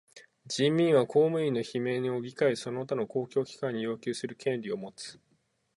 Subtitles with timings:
[0.47, 5.19] 人民は公務員の罷免を議会その他の公共機関に要求する権利をもつ。